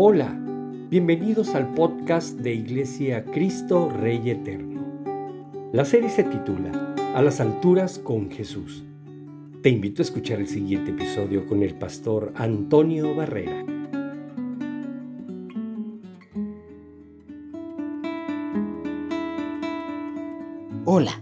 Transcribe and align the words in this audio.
Hola, 0.00 0.32
bienvenidos 0.90 1.56
al 1.56 1.74
podcast 1.74 2.38
de 2.38 2.54
Iglesia 2.54 3.24
Cristo 3.24 3.90
Rey 3.90 4.30
Eterno. 4.30 5.02
La 5.72 5.84
serie 5.84 6.08
se 6.08 6.22
titula 6.22 6.94
A 7.16 7.20
las 7.20 7.40
alturas 7.40 7.98
con 7.98 8.30
Jesús. 8.30 8.84
Te 9.60 9.70
invito 9.70 10.00
a 10.00 10.04
escuchar 10.04 10.38
el 10.38 10.46
siguiente 10.46 10.92
episodio 10.92 11.48
con 11.48 11.64
el 11.64 11.74
pastor 11.74 12.32
Antonio 12.36 13.12
Barrera. 13.16 13.66
Hola, 20.84 21.20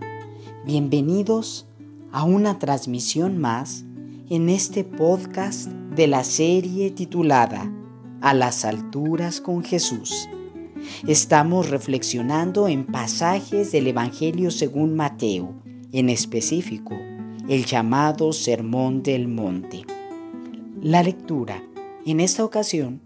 bienvenidos 0.66 1.66
a 2.12 2.24
una 2.24 2.58
transmisión 2.58 3.38
más 3.38 3.86
en 4.28 4.50
este 4.50 4.84
podcast 4.84 5.68
de 5.68 6.08
la 6.08 6.24
serie 6.24 6.90
titulada 6.90 7.72
a 8.26 8.34
las 8.34 8.64
alturas 8.64 9.40
con 9.40 9.62
Jesús. 9.62 10.28
Estamos 11.06 11.70
reflexionando 11.70 12.66
en 12.66 12.84
pasajes 12.84 13.70
del 13.70 13.86
Evangelio 13.86 14.50
según 14.50 14.96
Mateo, 14.96 15.54
en 15.92 16.08
específico, 16.08 16.96
el 17.48 17.66
llamado 17.66 18.32
Sermón 18.32 19.04
del 19.04 19.28
Monte. 19.28 19.84
La 20.82 21.04
lectura, 21.04 21.62
en 22.04 22.18
esta 22.18 22.44
ocasión, 22.44 23.00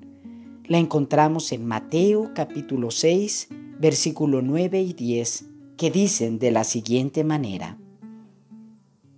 la 0.65 0.79
encontramos 0.79 1.52
en 1.52 1.66
Mateo 1.66 2.30
capítulo 2.34 2.91
6, 2.91 3.48
versículo 3.79 4.41
9 4.41 4.80
y 4.80 4.95
10, 4.95 5.45
que 5.77 5.91
dicen 5.91 6.38
de 6.38 6.51
la 6.51 6.65
siguiente 6.65 7.24
manera, 7.24 7.77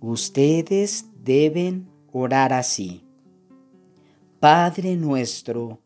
Ustedes 0.01 1.05
deben 1.23 1.87
orar 2.11 2.51
así. 2.51 3.05
Padre 4.41 4.97
nuestro, 4.97 5.79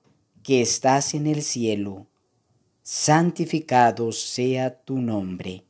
que 0.47 0.61
estás 0.61 1.13
en 1.13 1.27
el 1.27 1.43
cielo, 1.43 2.07
santificado 2.81 4.13
sea 4.13 4.81
tu 4.81 4.99
nombre. 4.99 5.65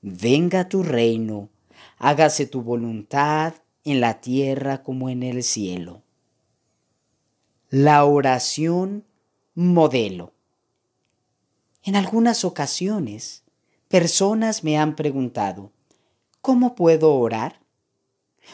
Venga 0.00 0.68
tu 0.68 0.84
reino, 0.84 1.48
hágase 1.98 2.46
tu 2.46 2.62
voluntad 2.62 3.54
en 3.82 4.00
la 4.00 4.20
tierra 4.20 4.84
como 4.84 5.10
en 5.10 5.24
el 5.24 5.42
cielo. 5.42 6.04
La 7.68 8.04
oración 8.04 9.04
modelo. 9.56 10.32
En 11.82 11.96
algunas 11.96 12.44
ocasiones, 12.44 13.42
personas 13.88 14.62
me 14.62 14.78
han 14.78 14.94
preguntado, 14.94 15.72
¿cómo 16.40 16.76
puedo 16.76 17.12
orar? 17.12 17.58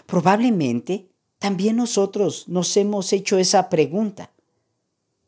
Probablemente 0.06 1.10
también 1.38 1.76
nosotros 1.76 2.48
nos 2.48 2.74
hemos 2.78 3.12
hecho 3.12 3.36
esa 3.36 3.68
pregunta. 3.68 4.32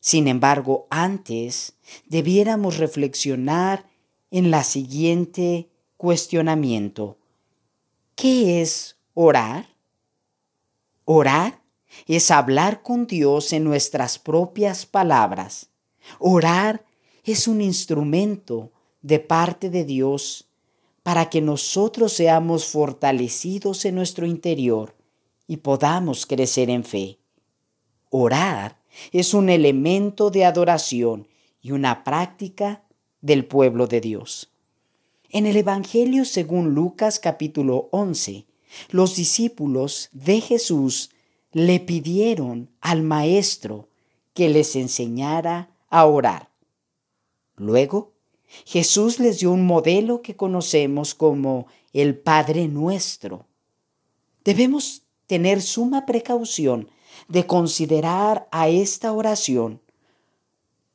Sin 0.05 0.29
embargo, 0.29 0.87
antes 0.91 1.79
debiéramos 2.05 2.77
reflexionar 2.77 3.89
en 4.31 4.51
la 4.51 4.63
siguiente 4.63 5.71
cuestionamiento. 5.97 7.17
¿Qué 8.15 8.61
es 8.61 8.99
orar? 9.15 9.67
Orar 11.07 11.63
es 12.07 12.31
hablar 12.31 12.83
con 12.83 13.07
Dios 13.07 13.55
en 13.55 13.65
nuestras 13.65 14.19
propias 14.19 14.85
palabras. 14.85 15.71
Orar 16.19 16.85
es 17.25 17.49
un 17.49 17.63
instrumento 17.63 18.73
de 19.01 19.21
parte 19.21 19.71
de 19.71 19.87
Dios 19.87 20.51
para 21.03 21.31
que 21.31 21.41
nosotros 21.41 22.13
seamos 22.13 22.67
fortalecidos 22.67 23.87
en 23.87 23.95
nuestro 23.95 24.27
interior 24.27 24.95
y 25.47 25.57
podamos 25.57 26.27
crecer 26.27 26.69
en 26.69 26.85
fe. 26.85 27.19
Orar 28.11 28.84
es 29.13 29.35
un 29.35 29.49
elemento 29.49 30.31
de 30.31 30.45
adoración 30.45 31.29
y 31.63 31.73
una 31.73 32.05
práctica 32.05 32.85
del 33.21 33.45
pueblo 33.45 33.87
de 33.87 34.01
Dios. 34.01 34.51
En 35.31 35.47
el 35.47 35.57
Evangelio 35.57 36.25
según 36.25 36.75
Lucas 36.75 37.19
capítulo 37.19 37.89
11, 37.91 38.47
los 38.91 39.17
discípulos 39.17 40.09
de 40.13 40.41
Jesús 40.41 41.11
le 41.53 41.81
pidieron 41.81 42.71
al 42.81 43.03
Maestro 43.03 43.89
que 44.35 44.49
les 44.49 44.77
enseñara 44.77 45.71
a 45.89 46.07
orar. 46.07 46.51
Luego, 47.57 48.13
Jesús 48.65 49.19
les 49.19 49.41
dio 49.41 49.53
un 49.53 49.65
modelo 49.67 50.23
que 50.23 50.37
conocemos 50.37 51.15
como 51.15 51.67
el 51.93 52.17
Padre 52.17 52.69
Nuestro. 52.69 53.47
Debemos 54.45 55.03
tener 55.27 55.63
suma 55.63 56.07
precaución 56.07 56.89
de 57.29 57.47
considerar 57.47 58.49
a 58.51 58.69
esta 58.69 59.13
oración 59.13 59.81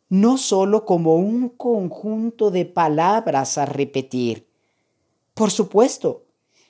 no 0.09 0.40
sólo 0.40 0.85
como 0.85 1.16
un 1.16 1.50
conjunto 1.50 2.50
de 2.50 2.66
palabras 2.66 3.57
a 3.59 3.66
repetir. 3.66 4.47
Por 5.35 5.51
supuesto, 5.51 6.23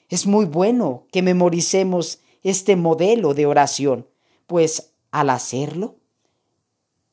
es 0.09 0.27
muy 0.27 0.45
bueno 0.45 1.05
que 1.11 1.21
memoricemos 1.21 2.19
este 2.43 2.75
modelo 2.75 3.33
de 3.33 3.45
oración, 3.45 4.07
pues 4.45 4.91
al 5.11 5.29
hacerlo, 5.29 5.95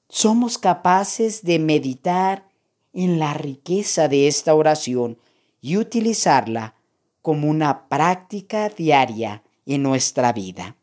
somos 0.08 0.58
capaces 0.58 1.42
de 1.42 1.58
meditar 1.58 2.48
en 2.92 3.18
la 3.18 3.34
riqueza 3.34 4.08
de 4.08 4.26
esta 4.28 4.54
oración 4.54 5.18
y 5.60 5.76
utilizarla 5.76 6.74
como 7.22 7.48
una 7.48 7.88
práctica 7.88 8.68
diaria 8.68 9.42
en 9.64 9.82
nuestra 9.82 10.32
vida. 10.32 10.75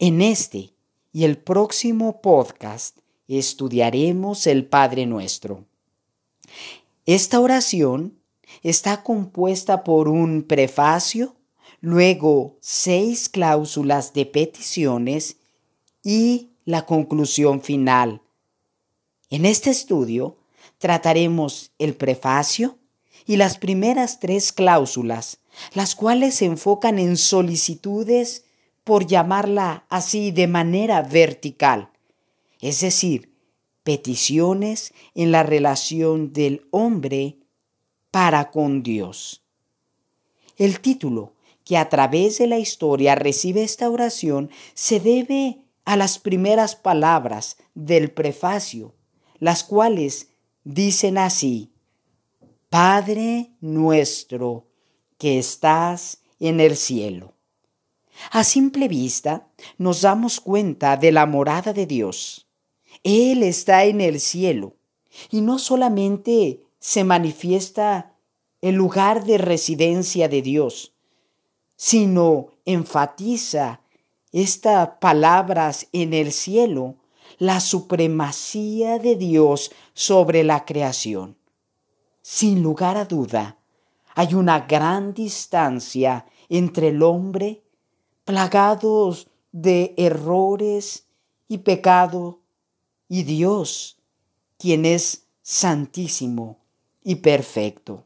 En 0.00 0.22
este 0.22 0.72
y 1.12 1.22
el 1.22 1.38
próximo 1.38 2.20
podcast 2.20 2.98
estudiaremos 3.28 4.48
el 4.48 4.66
Padre 4.66 5.06
Nuestro. 5.06 5.66
Esta 7.06 7.38
oración 7.38 8.18
está 8.64 9.04
compuesta 9.04 9.84
por 9.84 10.08
un 10.08 10.42
prefacio, 10.42 11.36
luego 11.80 12.56
seis 12.60 13.28
cláusulas 13.28 14.12
de 14.14 14.26
peticiones 14.26 15.36
y 16.02 16.50
la 16.64 16.86
conclusión 16.86 17.60
final. 17.60 18.20
En 19.30 19.46
este 19.46 19.70
estudio 19.70 20.36
trataremos 20.78 21.70
el 21.78 21.94
prefacio 21.94 22.78
y 23.26 23.36
las 23.36 23.58
primeras 23.58 24.18
tres 24.18 24.52
cláusulas, 24.52 25.38
las 25.72 25.94
cuales 25.94 26.34
se 26.34 26.46
enfocan 26.46 26.98
en 26.98 27.16
solicitudes 27.16 28.43
por 28.84 29.06
llamarla 29.06 29.86
así 29.88 30.30
de 30.30 30.46
manera 30.46 31.02
vertical, 31.02 31.90
es 32.60 32.80
decir, 32.80 33.34
peticiones 33.82 34.92
en 35.14 35.32
la 35.32 35.42
relación 35.42 36.32
del 36.32 36.66
hombre 36.70 37.38
para 38.10 38.50
con 38.50 38.82
Dios. 38.82 39.42
El 40.56 40.80
título 40.80 41.34
que 41.64 41.76
a 41.78 41.88
través 41.88 42.38
de 42.38 42.46
la 42.46 42.58
historia 42.58 43.14
recibe 43.14 43.62
esta 43.62 43.88
oración 43.88 44.50
se 44.74 45.00
debe 45.00 45.64
a 45.84 45.96
las 45.96 46.18
primeras 46.18 46.76
palabras 46.76 47.56
del 47.74 48.10
prefacio, 48.10 48.94
las 49.38 49.64
cuales 49.64 50.28
dicen 50.62 51.18
así, 51.18 51.72
Padre 52.70 53.50
nuestro 53.60 54.66
que 55.18 55.38
estás 55.38 56.22
en 56.40 56.60
el 56.60 56.76
cielo. 56.76 57.33
A 58.30 58.44
simple 58.44 58.88
vista 58.88 59.48
nos 59.78 60.02
damos 60.02 60.40
cuenta 60.40 60.96
de 60.96 61.12
la 61.12 61.26
morada 61.26 61.72
de 61.72 61.86
Dios. 61.86 62.46
Él 63.02 63.42
está 63.42 63.84
en 63.84 64.00
el 64.00 64.20
cielo 64.20 64.76
y 65.30 65.40
no 65.40 65.58
solamente 65.58 66.60
se 66.78 67.04
manifiesta 67.04 68.14
el 68.60 68.76
lugar 68.76 69.24
de 69.24 69.38
residencia 69.38 70.28
de 70.28 70.42
Dios, 70.42 70.94
sino 71.76 72.48
enfatiza 72.64 73.80
estas 74.32 74.90
palabras 75.00 75.88
en 75.92 76.14
el 76.14 76.32
cielo 76.32 76.96
la 77.38 77.60
supremacía 77.60 78.98
de 78.98 79.16
Dios 79.16 79.72
sobre 79.92 80.44
la 80.44 80.64
creación. 80.64 81.36
Sin 82.22 82.62
lugar 82.62 82.96
a 82.96 83.04
duda, 83.04 83.58
hay 84.14 84.34
una 84.34 84.60
gran 84.60 85.12
distancia 85.12 86.26
entre 86.48 86.88
el 86.88 87.02
hombre 87.02 87.63
plagados 88.24 89.28
de 89.52 89.94
errores 89.96 91.06
y 91.48 91.58
pecado, 91.58 92.40
y 93.08 93.22
Dios, 93.22 93.98
quien 94.58 94.86
es 94.86 95.26
santísimo 95.42 96.58
y 97.02 97.16
perfecto. 97.16 98.04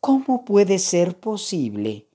¿Cómo 0.00 0.44
puede 0.44 0.78
ser 0.78 1.18
posible 1.18 2.06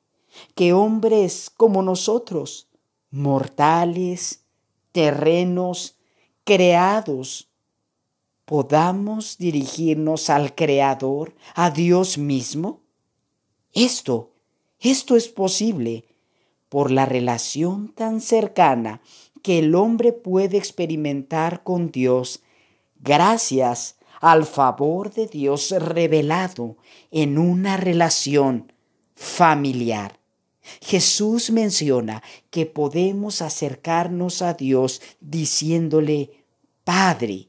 que 0.53 0.73
hombres 0.73 1.49
como 1.49 1.81
nosotros, 1.81 2.67
mortales, 3.09 4.43
terrenos, 4.91 5.95
creados, 6.43 7.49
podamos 8.45 9.37
dirigirnos 9.37 10.29
al 10.29 10.53
Creador, 10.53 11.35
a 11.55 11.71
Dios 11.71 12.17
mismo? 12.17 12.81
Esto, 13.73 14.31
esto 14.79 15.15
es 15.15 15.27
posible 15.27 16.05
por 16.75 16.91
la 16.91 17.05
relación 17.05 17.87
tan 17.87 18.19
cercana 18.19 18.99
que 19.41 19.59
el 19.59 19.75
hombre 19.75 20.11
puede 20.11 20.57
experimentar 20.57 21.63
con 21.63 21.89
Dios 21.89 22.41
gracias 22.99 23.95
al 24.19 24.45
favor 24.45 25.13
de 25.13 25.27
Dios 25.27 25.71
revelado 25.71 26.75
en 27.11 27.37
una 27.37 27.77
relación 27.77 28.73
familiar. 29.15 30.19
Jesús 30.81 31.49
menciona 31.49 32.21
que 32.49 32.65
podemos 32.65 33.41
acercarnos 33.41 34.41
a 34.41 34.53
Dios 34.53 35.01
diciéndole 35.21 36.43
Padre. 36.83 37.47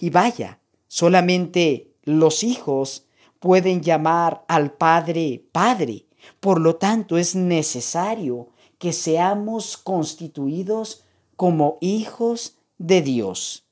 Y 0.00 0.08
vaya, 0.08 0.58
solamente 0.86 1.92
los 2.02 2.42
hijos 2.42 3.04
pueden 3.40 3.82
llamar 3.82 4.42
al 4.48 4.72
Padre 4.72 5.44
Padre. 5.52 6.07
Por 6.40 6.60
lo 6.60 6.76
tanto, 6.76 7.18
es 7.18 7.34
necesario 7.34 8.48
que 8.78 8.92
seamos 8.92 9.76
constituidos 9.76 11.04
como 11.36 11.78
hijos 11.80 12.56
de 12.78 13.02
Dios. 13.02 13.64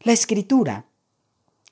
La 0.00 0.12
escritura 0.12 0.86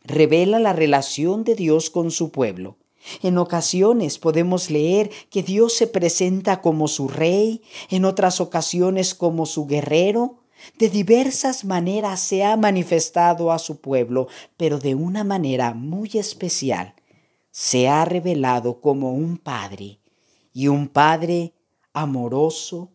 revela 0.04 0.58
la 0.58 0.72
relación 0.72 1.44
de 1.44 1.54
Dios 1.54 1.90
con 1.90 2.10
su 2.10 2.31
pueblo. 2.31 2.76
En 3.22 3.37
ocasiones 3.38 4.19
podemos 4.19 4.70
leer 4.70 5.10
que 5.31 5.43
Dios 5.43 5.75
se 5.75 5.87
presenta 5.87 6.60
como 6.60 6.88
su 6.88 7.08
rey, 7.08 7.62
en 7.90 8.04
otras 8.04 8.40
ocasiones 8.40 9.14
como 9.14 9.44
su 9.46 9.66
guerrero. 9.66 10.38
De 10.78 10.88
diversas 10.88 11.64
maneras 11.64 12.20
se 12.20 12.44
ha 12.44 12.56
manifestado 12.56 13.50
a 13.50 13.58
su 13.58 13.81
pueblo, 13.81 14.28
pero 14.56 14.78
de 14.78 14.94
una 14.94 15.25
manera 15.25 15.75
muy 15.75 16.10
especial 16.14 16.94
se 17.52 17.88
ha 17.88 18.04
revelado 18.04 18.81
como 18.81 19.12
un 19.12 19.37
padre, 19.37 20.00
y 20.52 20.69
un 20.69 20.88
padre 20.88 21.54
amoroso, 21.93 22.90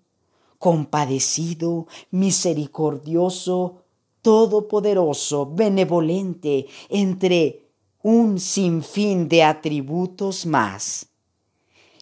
compadecido, 0.57 1.87
misericordioso, 2.11 3.83
todopoderoso, 4.21 5.45
benevolente, 5.45 6.65
entre 6.89 7.69
un 8.01 8.39
sinfín 8.39 9.29
de 9.29 9.43
atributos 9.43 10.45
más. 10.45 11.07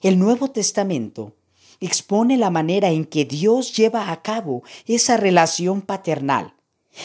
El 0.01 0.17
Nuevo 0.17 0.49
Testamento 0.49 1.33
expone 1.79 2.37
la 2.37 2.49
manera 2.49 2.89
en 2.89 3.05
que 3.05 3.25
Dios 3.25 3.75
lleva 3.75 4.11
a 4.11 4.21
cabo 4.21 4.63
esa 4.85 5.17
relación 5.17 5.81
paternal, 5.81 6.55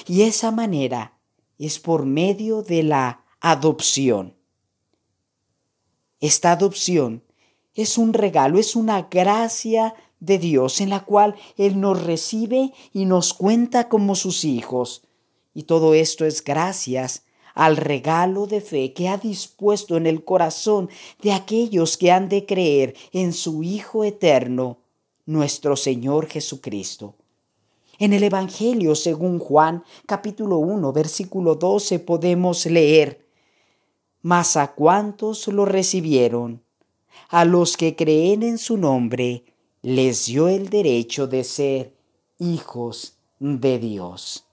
y 0.07 0.23
esa 0.23 0.53
manera 0.53 1.19
es 1.59 1.81
por 1.81 2.07
medio 2.07 2.63
de 2.63 2.85
la 2.85 3.25
adopción. 3.41 4.40
Esta 6.21 6.53
adopción 6.53 7.23
es 7.75 7.97
un 7.97 8.13
regalo, 8.13 8.59
es 8.59 8.77
una 8.77 9.09
gracia 9.11 9.95
de 10.21 10.39
Dios 10.39 10.81
en 10.81 10.91
la 10.91 11.05
cual 11.05 11.35
Él 11.57 11.81
nos 11.81 12.03
recibe 12.03 12.73
y 12.93 13.07
nos 13.07 13.33
cuenta 13.33 13.89
como 13.89 14.15
sus 14.15 14.45
hijos. 14.45 15.03
Y 15.55 15.63
todo 15.63 15.95
esto 15.95 16.27
es 16.27 16.45
gracias 16.45 17.25
al 17.55 17.77
regalo 17.77 18.47
de 18.47 18.61
fe 18.61 18.93
que 18.93 19.09
ha 19.09 19.17
dispuesto 19.17 19.97
en 19.97 20.07
el 20.07 20.25
corazón 20.25 20.89
de 21.23 21.33
aquellos 21.33 21.97
que 21.97 22.13
han 22.13 22.29
de 22.29 22.47
creer 22.47 22.95
en 23.13 23.33
su 23.33 23.63
Hijo 23.63 24.05
eterno, 24.05 24.79
nuestro 25.27 25.77
Señor 25.77 26.27
Jesucristo. 26.27 27.15
En 27.99 28.13
el 28.13 28.23
Evangelio 28.23 28.95
según 28.95 29.39
Juan 29.39 29.85
capítulo 30.07 30.59
1 30.59 30.93
versículo 30.93 31.55
12 31.55 31.99
podemos 31.99 32.65
leer, 32.67 33.27
Mas 34.23 34.57
a 34.57 34.73
cuantos 34.73 35.49
lo 35.49 35.65
recibieron, 35.65 36.63
a 37.29 37.45
los 37.45 37.77
que 37.77 37.97
creen 37.97 38.43
en 38.43 38.59
su 38.59 38.77
nombre, 38.77 39.45
les 39.83 40.27
dio 40.27 40.49
el 40.49 40.69
derecho 40.69 41.27
de 41.27 41.45
ser 41.45 41.95
hijos 42.39 43.15
de 43.39 43.79
Dios. 43.79 44.45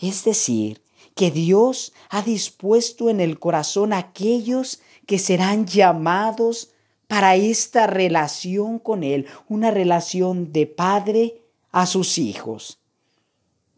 Es 0.00 0.24
decir, 0.24 0.82
que 1.14 1.30
Dios 1.30 1.92
ha 2.10 2.22
dispuesto 2.22 3.08
en 3.08 3.20
el 3.20 3.38
corazón 3.38 3.92
a 3.92 3.98
aquellos 3.98 4.80
que 5.06 5.18
serán 5.18 5.66
llamados 5.66 6.70
para 7.06 7.36
esta 7.36 7.86
relación 7.86 8.78
con 8.78 9.04
Él, 9.04 9.26
una 9.48 9.70
relación 9.70 10.52
de 10.52 10.66
padre 10.66 11.42
a 11.70 11.86
sus 11.86 12.18
hijos. 12.18 12.78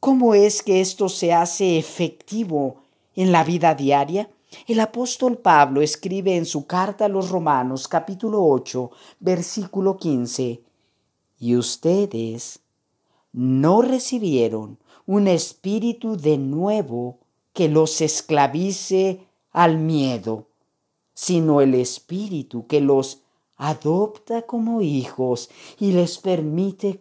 ¿Cómo 0.01 0.35
es 0.35 0.63
que 0.63 0.81
esto 0.81 1.09
se 1.09 1.33
hace 1.33 1.79
efectivo 1.79 2.83
en 3.15 3.33
la 3.33 3.45
vida 3.45 3.75
diaria? 3.75 4.31
El 4.67 4.81
apóstol 4.81 5.39
Pablo 5.39 5.83
escribe 5.83 6.37
en 6.37 6.47
su 6.47 6.67
carta 6.67 7.05
a 7.05 7.09
los 7.09 7.31
Romanos 7.31 7.87
capítulo 7.87 8.45
8, 8.45 8.91
versículo 9.21 9.97
15, 9.97 10.63
y 11.39 11.57
ustedes 11.57 12.61
no 13.33 13.83
recibieron 13.83 14.79
un 15.07 15.29
espíritu 15.29 16.17
de 16.17 16.39
nuevo 16.39 17.19
que 17.53 17.69
los 17.69 18.01
esclavice 18.01 19.27
al 19.53 19.79
miedo, 19.79 20.47
sino 21.15 21.61
el 21.61 21.75
espíritu 21.75 22.67
que 22.67 22.81
los 22.81 23.23
adopta 23.57 24.43
como 24.43 24.83
hijos 24.83 25.49
y 25.79 25.93
les 25.93 26.19
permite 26.19 26.99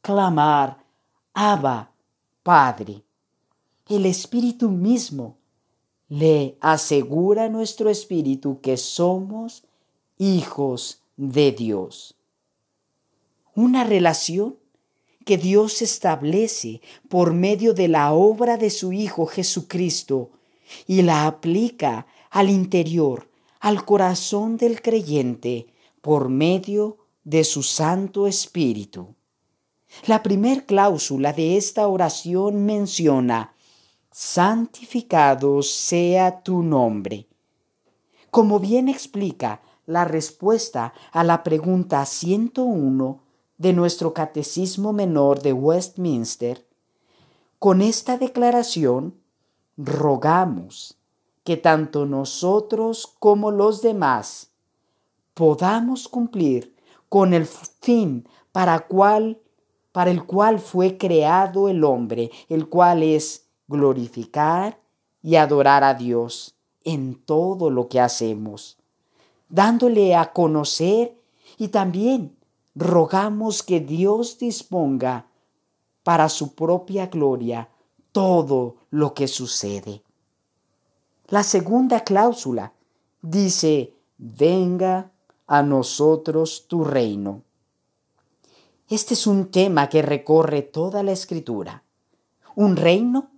clamar, 0.00 0.84
Abba, 1.32 1.90
Padre. 2.42 3.02
El 3.88 4.06
espíritu 4.06 4.70
mismo 4.70 5.36
le 6.08 6.56
asegura 6.60 7.48
nuestro 7.48 7.90
espíritu 7.90 8.60
que 8.60 8.76
somos 8.76 9.64
hijos 10.18 11.02
de 11.16 11.52
Dios. 11.52 12.16
Una 13.54 13.84
relación 13.84 14.56
que 15.24 15.38
Dios 15.38 15.80
establece 15.82 16.82
por 17.08 17.32
medio 17.32 17.72
de 17.72 17.88
la 17.88 18.12
obra 18.12 18.56
de 18.56 18.70
su 18.70 18.92
Hijo 18.92 19.26
Jesucristo 19.26 20.30
y 20.86 21.02
la 21.02 21.26
aplica 21.26 22.06
al 22.30 22.50
interior, 22.50 23.30
al 23.60 23.84
corazón 23.84 24.56
del 24.56 24.82
creyente, 24.82 25.68
por 26.00 26.28
medio 26.28 26.98
de 27.24 27.44
su 27.44 27.62
Santo 27.62 28.26
Espíritu. 28.26 29.14
La 30.06 30.22
primer 30.22 30.66
cláusula 30.66 31.32
de 31.32 31.56
esta 31.56 31.86
oración 31.86 32.66
menciona, 32.66 33.53
santificado 34.16 35.60
sea 35.64 36.44
tu 36.44 36.62
nombre. 36.62 37.26
Como 38.30 38.60
bien 38.60 38.88
explica 38.88 39.60
la 39.86 40.04
respuesta 40.04 40.94
a 41.10 41.24
la 41.24 41.42
pregunta 41.42 42.06
101 42.06 43.20
de 43.58 43.72
nuestro 43.72 44.14
Catecismo 44.14 44.92
Menor 44.92 45.42
de 45.42 45.52
Westminster, 45.52 46.64
con 47.58 47.82
esta 47.82 48.16
declaración 48.16 49.16
rogamos 49.76 50.96
que 51.42 51.56
tanto 51.56 52.06
nosotros 52.06 53.12
como 53.18 53.50
los 53.50 53.82
demás 53.82 54.52
podamos 55.34 56.06
cumplir 56.06 56.76
con 57.08 57.34
el 57.34 57.46
fin 57.46 58.28
para, 58.52 58.86
para 59.90 60.10
el 60.12 60.24
cual 60.24 60.60
fue 60.60 60.98
creado 60.98 61.68
el 61.68 61.82
hombre, 61.82 62.30
el 62.48 62.68
cual 62.68 63.02
es 63.02 63.43
glorificar 63.68 64.78
y 65.22 65.36
adorar 65.36 65.84
a 65.84 65.94
Dios 65.94 66.54
en 66.84 67.14
todo 67.14 67.70
lo 67.70 67.88
que 67.88 68.00
hacemos, 68.00 68.76
dándole 69.48 70.14
a 70.14 70.32
conocer 70.32 71.18
y 71.56 71.68
también 71.68 72.36
rogamos 72.74 73.62
que 73.62 73.80
Dios 73.80 74.38
disponga 74.38 75.26
para 76.02 76.28
su 76.28 76.54
propia 76.54 77.06
gloria 77.06 77.68
todo 78.12 78.76
lo 78.90 79.14
que 79.14 79.26
sucede. 79.26 80.02
La 81.28 81.42
segunda 81.42 82.00
cláusula 82.00 82.74
dice, 83.22 83.94
venga 84.18 85.10
a 85.46 85.62
nosotros 85.62 86.66
tu 86.68 86.84
reino. 86.84 87.42
Este 88.88 89.14
es 89.14 89.26
un 89.26 89.50
tema 89.50 89.88
que 89.88 90.02
recorre 90.02 90.62
toda 90.62 91.02
la 91.02 91.12
escritura. 91.12 91.82
Un 92.54 92.76
reino 92.76 93.30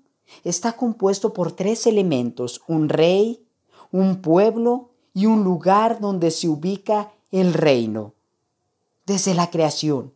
está 0.44 0.72
compuesto 0.72 1.32
por 1.32 1.52
tres 1.52 1.86
elementos, 1.86 2.62
un 2.66 2.88
rey, 2.88 3.44
un 3.92 4.20
pueblo 4.22 4.90
y 5.14 5.26
un 5.26 5.44
lugar 5.44 6.00
donde 6.00 6.30
se 6.30 6.48
ubica 6.48 7.12
el 7.30 7.54
reino 7.54 8.14
desde 9.06 9.34
la 9.34 9.50
creación. 9.50 10.12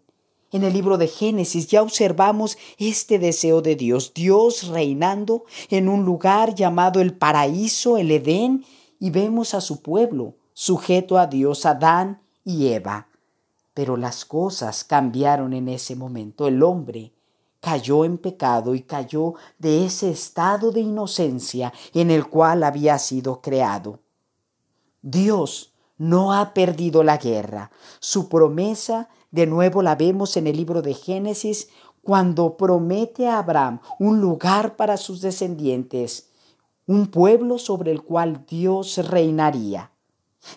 En 0.52 0.64
el 0.64 0.72
libro 0.72 0.98
de 0.98 1.06
Génesis 1.06 1.68
ya 1.68 1.80
observamos 1.80 2.58
este 2.76 3.20
deseo 3.20 3.62
de 3.62 3.76
Dios, 3.76 4.12
Dios 4.14 4.66
reinando 4.66 5.44
en 5.68 5.88
un 5.88 6.04
lugar 6.04 6.54
llamado 6.56 7.00
el 7.00 7.14
paraíso, 7.14 7.96
el 7.96 8.10
Edén, 8.10 8.64
y 8.98 9.10
vemos 9.10 9.54
a 9.54 9.60
su 9.60 9.80
pueblo 9.80 10.34
sujeto 10.52 11.18
a 11.18 11.26
Dios, 11.26 11.64
Adán 11.66 12.20
y 12.44 12.68
Eva. 12.68 13.06
Pero 13.72 13.96
las 13.96 14.24
cosas 14.24 14.82
cambiaron 14.84 15.54
en 15.54 15.68
ese 15.68 15.94
momento. 15.94 16.48
El 16.48 16.62
hombre 16.62 17.12
cayó 17.60 18.04
en 18.04 18.18
pecado 18.18 18.74
y 18.74 18.82
cayó 18.82 19.34
de 19.58 19.84
ese 19.84 20.10
estado 20.10 20.72
de 20.72 20.80
inocencia 20.80 21.72
en 21.94 22.10
el 22.10 22.28
cual 22.28 22.64
había 22.64 22.98
sido 22.98 23.40
creado. 23.40 24.00
Dios 25.02 25.72
no 25.98 26.32
ha 26.32 26.54
perdido 26.54 27.02
la 27.02 27.18
guerra. 27.18 27.70
Su 28.00 28.28
promesa, 28.28 29.08
de 29.30 29.46
nuevo 29.46 29.82
la 29.82 29.96
vemos 29.96 30.36
en 30.36 30.46
el 30.46 30.56
libro 30.56 30.82
de 30.82 30.94
Génesis, 30.94 31.68
cuando 32.02 32.56
promete 32.56 33.28
a 33.28 33.38
Abraham 33.38 33.80
un 33.98 34.20
lugar 34.20 34.76
para 34.76 34.96
sus 34.96 35.20
descendientes, 35.20 36.30
un 36.86 37.08
pueblo 37.08 37.58
sobre 37.58 37.92
el 37.92 38.02
cual 38.02 38.46
Dios 38.48 38.96
reinaría. 39.08 39.92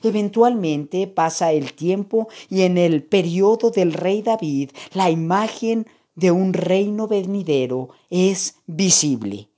Eventualmente 0.01 1.07
pasa 1.07 1.51
el 1.51 1.73
tiempo 1.73 2.29
y 2.49 2.61
en 2.61 2.77
el 2.77 3.03
periodo 3.03 3.69
del 3.69 3.91
rey 3.91 4.21
David 4.21 4.71
la 4.93 5.09
imagen 5.09 5.87
de 6.15 6.31
un 6.31 6.53
reino 6.53 7.07
venidero 7.07 7.89
es 8.09 8.57
visible. 8.67 9.49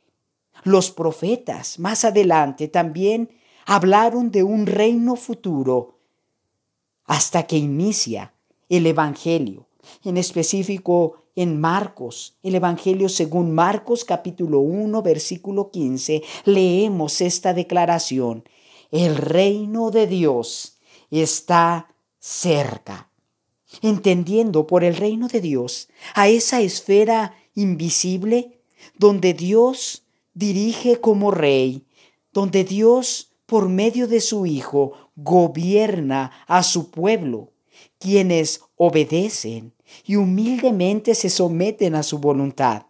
Los 0.63 0.91
profetas 0.91 1.79
más 1.79 2.05
adelante 2.05 2.67
también 2.67 3.29
hablaron 3.65 4.31
de 4.31 4.43
un 4.43 4.65
reino 4.65 5.15
futuro 5.15 5.99
hasta 7.05 7.43
que 7.43 7.57
inicia 7.57 8.33
el 8.69 8.87
Evangelio, 8.87 9.67
en 10.03 10.17
específico 10.17 11.17
en 11.35 11.59
Marcos, 11.59 12.37
el 12.43 12.55
Evangelio 12.55 13.09
según 13.09 13.53
Marcos 13.53 14.05
capítulo 14.05 14.59
1 14.59 15.01
versículo 15.01 15.69
15, 15.69 16.23
leemos 16.45 17.21
esta 17.21 17.53
declaración. 17.53 18.45
El 18.89 19.17
reino 19.17 19.91
de 19.91 20.07
Dios 20.07 20.77
está 21.11 21.93
cerca. 22.19 23.09
Entendiendo 23.81 24.67
por 24.67 24.83
el 24.83 24.95
reino 24.95 25.27
de 25.27 25.41
Dios 25.41 25.89
a 26.13 26.27
esa 26.27 26.61
esfera 26.61 27.35
invisible 27.55 28.61
donde 28.97 29.33
Dios 29.33 30.03
dirige 30.33 30.99
como 30.99 31.31
rey, 31.31 31.85
donde 32.33 32.63
Dios 32.63 33.31
por 33.45 33.69
medio 33.69 34.07
de 34.07 34.21
su 34.21 34.45
Hijo 34.45 34.93
gobierna 35.15 36.31
a 36.47 36.63
su 36.63 36.91
pueblo, 36.91 37.51
quienes 37.99 38.61
obedecen 38.75 39.73
y 40.05 40.15
humildemente 40.15 41.15
se 41.15 41.29
someten 41.29 41.95
a 41.95 42.03
su 42.03 42.19
voluntad. 42.19 42.87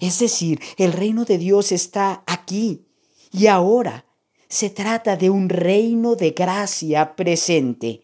Es 0.00 0.18
decir, 0.18 0.60
el 0.76 0.92
reino 0.92 1.24
de 1.24 1.38
Dios 1.38 1.72
está 1.72 2.22
aquí 2.26 2.86
y 3.32 3.46
ahora. 3.46 4.04
Se 4.48 4.70
trata 4.70 5.16
de 5.16 5.28
un 5.28 5.48
reino 5.48 6.14
de 6.14 6.30
gracia 6.30 7.16
presente. 7.16 8.02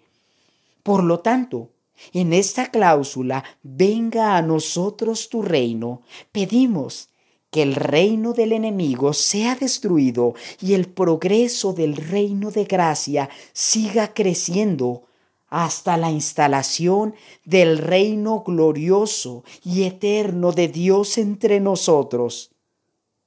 Por 0.82 1.04
lo 1.04 1.20
tanto, 1.20 1.70
en 2.12 2.32
esta 2.32 2.70
cláusula, 2.70 3.44
venga 3.62 4.36
a 4.36 4.42
nosotros 4.42 5.28
tu 5.28 5.42
reino, 5.42 6.02
pedimos 6.32 7.08
que 7.50 7.62
el 7.62 7.74
reino 7.74 8.32
del 8.32 8.52
enemigo 8.52 9.12
sea 9.12 9.54
destruido 9.54 10.34
y 10.60 10.72
el 10.72 10.88
progreso 10.88 11.74
del 11.74 11.96
reino 11.96 12.50
de 12.50 12.64
gracia 12.64 13.28
siga 13.52 14.14
creciendo 14.14 15.04
hasta 15.48 15.98
la 15.98 16.10
instalación 16.10 17.14
del 17.44 17.76
reino 17.76 18.42
glorioso 18.42 19.44
y 19.62 19.82
eterno 19.82 20.52
de 20.52 20.68
Dios 20.68 21.18
entre 21.18 21.60
nosotros. 21.60 22.52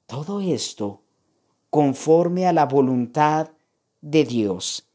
Todo 0.08 0.42
esto 0.42 1.02
conforme 1.70 2.48
a 2.48 2.54
la 2.54 2.66
voluntad 2.66 3.52
de 4.02 4.24
Dios. 4.24 4.88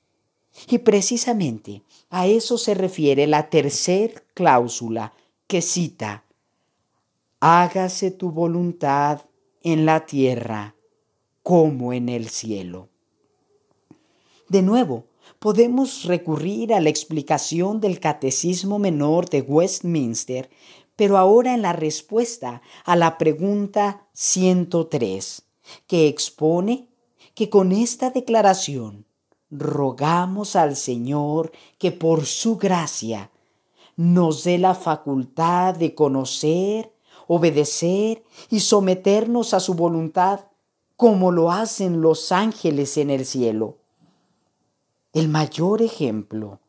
Y 0.68 0.78
precisamente 0.78 1.82
a 2.10 2.26
eso 2.26 2.58
se 2.58 2.74
refiere 2.74 3.26
la 3.26 3.48
tercer 3.48 4.26
cláusula 4.34 5.14
que 5.46 5.62
cita, 5.62 6.24
hágase 7.38 8.10
tu 8.10 8.30
voluntad 8.30 9.22
en 9.62 9.86
la 9.86 10.06
tierra 10.06 10.74
como 11.42 11.92
en 11.92 12.08
el 12.08 12.28
cielo. 12.28 12.88
De 14.48 14.62
nuevo, 14.62 15.04
podemos 15.38 16.04
recurrir 16.04 16.74
a 16.74 16.80
la 16.80 16.90
explicación 16.90 17.80
del 17.80 18.00
Catecismo 18.00 18.78
Menor 18.78 19.28
de 19.30 19.42
Westminster, 19.42 20.50
pero 20.96 21.16
ahora 21.16 21.54
en 21.54 21.62
la 21.62 21.72
respuesta 21.72 22.60
a 22.84 22.96
la 22.96 23.16
pregunta 23.16 24.08
103, 24.12 25.42
que 25.86 26.08
expone 26.08 26.88
que 27.34 27.48
con 27.48 27.72
esta 27.72 28.10
declaración 28.10 29.06
rogamos 29.50 30.56
al 30.56 30.76
Señor 30.76 31.52
que 31.78 31.92
por 31.92 32.26
su 32.26 32.56
gracia 32.56 33.30
nos 33.96 34.44
dé 34.44 34.58
la 34.58 34.74
facultad 34.74 35.74
de 35.74 35.94
conocer, 35.94 36.92
obedecer 37.26 38.24
y 38.48 38.60
someternos 38.60 39.54
a 39.54 39.60
su 39.60 39.74
voluntad 39.74 40.40
como 40.96 41.32
lo 41.32 41.50
hacen 41.50 42.00
los 42.00 42.32
ángeles 42.32 42.96
en 42.96 43.10
el 43.10 43.26
cielo 43.26 43.80
el 45.12 45.28
mayor 45.28 45.82
ejemplo 45.82 46.60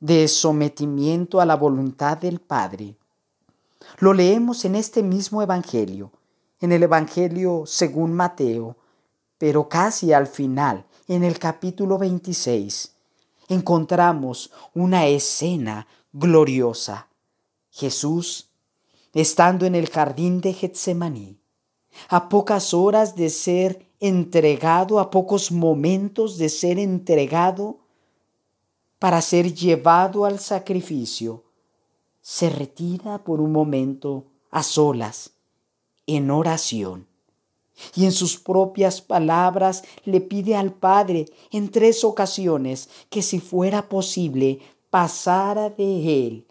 de 0.00 0.26
sometimiento 0.26 1.40
a 1.40 1.46
la 1.46 1.54
voluntad 1.54 2.18
del 2.18 2.40
Padre. 2.40 2.96
Lo 3.98 4.12
leemos 4.12 4.64
en 4.64 4.74
este 4.74 5.02
mismo 5.02 5.40
Evangelio, 5.40 6.10
en 6.60 6.72
el 6.72 6.82
Evangelio 6.82 7.62
según 7.64 8.12
Mateo, 8.12 8.76
pero 9.38 9.68
casi 9.68 10.12
al 10.12 10.26
final, 10.26 10.84
en 11.08 11.22
el 11.22 11.38
capítulo 11.38 11.98
26, 11.98 12.92
encontramos 13.48 14.50
una 14.74 15.06
escena 15.06 15.86
gloriosa. 16.12 17.08
Jesús, 17.70 18.48
estando 19.14 19.66
en 19.66 19.74
el 19.74 19.88
jardín 19.88 20.40
de 20.40 20.52
Getsemaní, 20.52 21.38
a 22.08 22.28
pocas 22.28 22.74
horas 22.74 23.14
de 23.14 23.30
ser 23.30 23.86
entregado 24.00 24.98
a 25.00 25.10
pocos 25.10 25.50
momentos 25.50 26.36
de 26.38 26.48
ser 26.48 26.78
entregado 26.78 27.78
para 28.98 29.22
ser 29.22 29.54
llevado 29.54 30.24
al 30.24 30.38
sacrificio, 30.38 31.44
se 32.20 32.50
retira 32.50 33.22
por 33.22 33.40
un 33.40 33.52
momento 33.52 34.24
a 34.50 34.62
solas, 34.62 35.32
en 36.06 36.30
oración. 36.30 37.05
Y 37.94 38.04
en 38.04 38.12
sus 38.12 38.38
propias 38.38 39.02
palabras 39.02 39.84
le 40.04 40.20
pide 40.20 40.56
al 40.56 40.72
Padre 40.72 41.26
en 41.50 41.70
tres 41.70 42.04
ocasiones 42.04 42.88
que 43.10 43.22
si 43.22 43.40
fuera 43.40 43.88
posible 43.88 44.60
pasara 44.90 45.70
de 45.70 46.26
él 46.26 46.46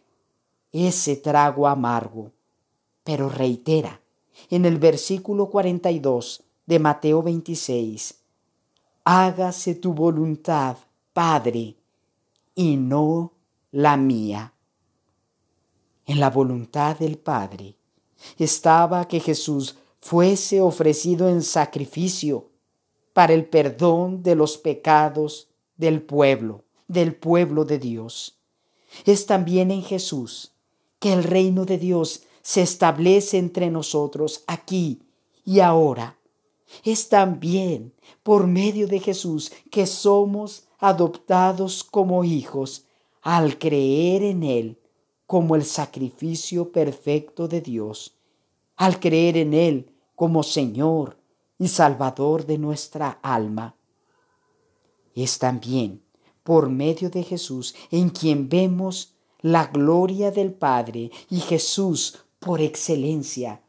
ese 0.72 1.16
trago 1.16 1.68
amargo. 1.68 2.32
Pero 3.04 3.30
reitera 3.30 4.02
en 4.50 4.66
el 4.66 4.78
versículo 4.78 5.50
42 5.50 6.44
de 6.66 6.80
Mateo 6.80 7.24
26. 7.24 8.16
Hágase 9.04 9.76
tu 9.76 9.94
voluntad, 9.94 10.78
Padre, 11.14 11.76
y 12.56 12.76
no 12.78 13.34
la 13.72 13.98
mía. 13.98 14.54
En 16.06 16.20
la 16.20 16.30
voluntad 16.30 16.98
del 16.98 17.18
Padre 17.18 17.76
estaba 18.38 19.08
que 19.08 19.20
Jesús 19.20 19.78
fuese 20.06 20.62
ofrecido 20.62 21.30
en 21.30 21.42
sacrificio 21.42 22.52
para 23.12 23.34
el 23.34 23.44
perdón 23.44 24.22
de 24.22 24.36
los 24.36 24.60
pecados 24.60 25.50
del 25.78 26.04
pueblo, 26.04 26.64
del 26.88 27.16
pueblo 27.16 27.66
de 27.66 27.80
Dios. 27.80 28.38
Es 29.06 29.26
también 29.26 29.72
en 29.72 29.82
Jesús 29.82 30.52
que 31.00 31.12
el 31.12 31.24
reino 31.24 31.66
de 31.66 31.80
Dios 31.80 32.22
se 32.44 32.62
establece 32.62 33.40
entre 33.40 33.72
nosotros 33.72 34.44
aquí 34.46 35.02
y 35.44 35.62
ahora 35.62 36.20
es 36.84 37.10
también 37.10 37.92
por 38.22 38.46
medio 38.46 38.88
de 38.88 39.00
Jesús 39.00 39.52
que 39.72 39.88
somos 39.88 40.68
adoptados 40.78 41.84
como 41.84 42.24
hijos 42.24 42.86
al 43.24 43.58
creer 43.58 44.22
en 44.22 44.44
Él 44.44 44.78
como 45.26 45.56
el 45.56 45.66
sacrificio 45.66 46.72
perfecto 46.72 47.48
de 47.48 47.62
Dios, 47.62 48.14
al 48.76 49.00
creer 49.00 49.38
en 49.38 49.56
Él 49.56 49.90
como 50.16 50.44
Señor 50.44 51.18
y 51.60 51.68
Salvador 51.68 52.46
de 52.46 52.58
nuestra 52.58 53.20
alma. 53.22 53.76
Es 55.14 55.40
también 55.40 56.02
por 56.44 56.70
medio 56.70 57.10
de 57.10 57.24
Jesús 57.24 57.76
en 57.92 58.10
quien 58.10 58.50
vemos 58.50 59.16
la 59.42 59.68
gloria 59.68 60.32
del 60.32 60.54
Padre 60.54 61.12
y 61.30 61.40
Jesús 61.40 62.18
por 62.40 62.62
excelencia 62.62 63.62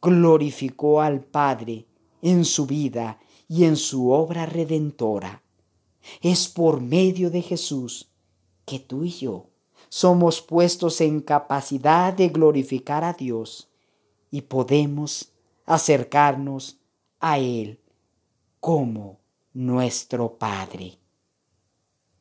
glorificó 0.00 1.00
al 1.00 1.20
Padre 1.20 1.86
en 2.20 2.44
su 2.44 2.66
vida 2.66 3.20
y 3.48 3.64
en 3.64 3.76
su 3.76 4.10
obra 4.10 4.46
redentora. 4.46 5.42
Es 6.20 6.48
por 6.48 6.80
medio 6.80 7.30
de 7.30 7.42
Jesús 7.42 8.10
que 8.66 8.78
tú 8.78 9.04
y 9.04 9.10
yo 9.10 9.46
somos 9.88 10.42
puestos 10.42 11.00
en 11.00 11.20
capacidad 11.20 12.12
de 12.12 12.28
glorificar 12.28 13.04
a 13.04 13.12
Dios 13.12 13.68
y 14.30 14.42
podemos 14.42 15.33
acercarnos 15.64 16.78
a 17.20 17.38
Él 17.38 17.80
como 18.60 19.18
nuestro 19.52 20.36
Padre. 20.36 20.98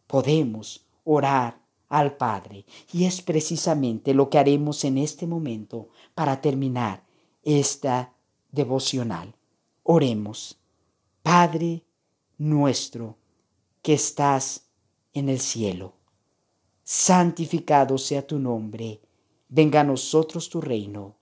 Podemos 0.08 0.86
orar 1.04 1.60
al 1.90 2.16
Padre 2.18 2.66
y 2.92 3.06
es 3.06 3.22
precisamente 3.22 4.14
lo 4.14 4.30
que 4.30 4.40
haremos 4.40 4.84
en 4.84 4.98
este 4.98 5.28
momento 5.28 5.90
para 6.16 6.42
terminar 6.42 7.04
esta 7.44 8.14
devocional. 8.52 9.36
Oremos. 9.84 10.60
Padre 11.22 11.84
nuestro 12.38 13.18
que 13.82 13.94
estás 13.94 14.66
en 15.14 15.30
el 15.30 15.40
cielo, 15.40 15.94
santificado 16.84 17.98
sea 17.98 18.26
tu 18.26 18.40
nombre, 18.40 19.00
venga 19.48 19.82
a 19.82 19.84
nosotros 19.86 20.50
tu 20.50 20.60
reino 20.60 21.16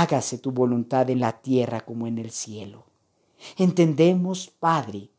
hágase 0.00 0.36
tu 0.36 0.52
voluntad 0.52 1.08
en 1.08 1.20
la 1.20 1.40
tierra 1.40 1.80
como 1.80 2.06
en 2.06 2.18
el 2.18 2.30
cielo. 2.30 2.84
Entendemos, 3.56 4.48
Padre, 4.48 5.10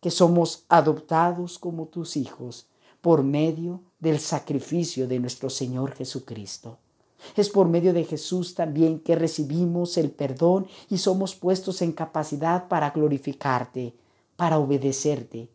que 0.00 0.10
somos 0.10 0.64
adoptados 0.68 1.58
como 1.58 1.86
tus 1.86 2.16
hijos 2.16 2.66
por 3.00 3.22
medio 3.22 3.80
del 4.00 4.18
sacrificio 4.18 5.06
de 5.06 5.20
nuestro 5.20 5.50
Señor 5.50 5.92
Jesucristo. 5.94 6.78
Es 7.36 7.48
por 7.48 7.68
medio 7.68 7.92
de 7.92 8.04
Jesús 8.04 8.54
también 8.54 9.00
que 9.00 9.14
recibimos 9.14 9.96
el 9.96 10.10
perdón 10.10 10.66
y 10.88 10.98
somos 10.98 11.36
puestos 11.36 11.80
en 11.82 11.92
capacidad 11.92 12.68
para 12.68 12.90
glorificarte, 12.90 13.94
para 14.36 14.58
obedecerte, 14.58 15.48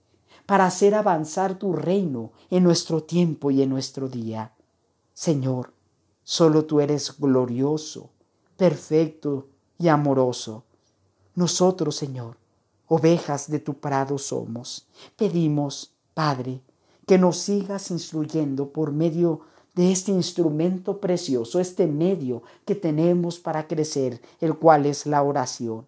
para 0.45 0.65
hacer 0.65 0.95
avanzar 0.95 1.59
tu 1.59 1.73
reino 1.73 2.31
en 2.49 2.63
nuestro 2.63 3.03
tiempo 3.03 3.51
y 3.51 3.61
en 3.61 3.69
nuestro 3.69 4.07
día. 4.07 4.53
Señor, 5.13 5.73
solo 6.23 6.65
tú 6.65 6.79
eres 6.79 7.17
glorioso, 7.17 8.09
perfecto 8.57 9.47
y 9.77 9.87
amoroso. 9.87 10.63
Nosotros, 11.35 11.95
Señor, 11.95 12.37
ovejas 12.87 13.49
de 13.49 13.59
tu 13.59 13.75
prado 13.75 14.17
somos. 14.17 14.87
Pedimos, 15.15 15.93
Padre, 16.13 16.61
que 17.07 17.17
nos 17.17 17.37
sigas 17.37 17.91
instruyendo 17.91 18.69
por 18.69 18.91
medio 18.91 19.41
de 19.75 19.91
este 19.91 20.11
instrumento 20.11 20.99
precioso, 20.99 21.59
este 21.59 21.87
medio 21.87 22.43
que 22.65 22.75
tenemos 22.75 23.39
para 23.39 23.67
crecer, 23.67 24.21
el 24.39 24.55
cual 24.57 24.85
es 24.85 25.05
la 25.05 25.23
oración. 25.23 25.87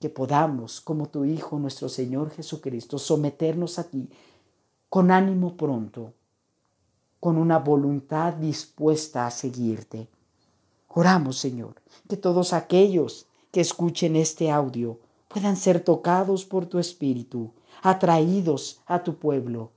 Que 0.00 0.08
podamos, 0.08 0.80
como 0.80 1.08
tu 1.08 1.24
Hijo, 1.24 1.58
nuestro 1.58 1.88
Señor 1.88 2.30
Jesucristo, 2.30 2.98
someternos 2.98 3.78
a 3.78 3.84
ti 3.84 4.08
con 4.88 5.10
ánimo 5.10 5.56
pronto, 5.56 6.12
con 7.20 7.38
una 7.38 7.58
voluntad 7.58 8.32
dispuesta 8.32 9.26
a 9.26 9.30
seguirte. 9.30 10.08
Oramos, 10.94 11.38
Señor, 11.38 11.76
que 12.08 12.16
todos 12.16 12.52
aquellos 12.52 13.26
que 13.50 13.60
escuchen 13.60 14.16
este 14.16 14.50
audio 14.50 14.98
puedan 15.28 15.56
ser 15.56 15.80
tocados 15.80 16.44
por 16.44 16.66
tu 16.66 16.78
Espíritu, 16.78 17.50
atraídos 17.82 18.80
a 18.86 19.02
tu 19.02 19.16
pueblo. 19.16 19.70